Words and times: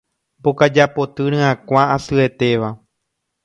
Mbokaja 0.39 0.85
poty 0.95 1.23
ryakuã 1.33 1.83
asyetéva 1.95 2.69